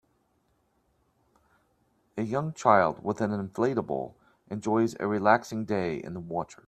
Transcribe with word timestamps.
A 2.17 2.23
young 2.23 2.53
child 2.53 3.03
with 3.03 3.21
an 3.21 3.29
inflatable 3.29 4.13
enjoys 4.49 4.95
a 4.99 5.05
relaxing 5.05 5.63
day 5.65 5.97
in 5.97 6.15
the 6.15 6.19
water. 6.19 6.57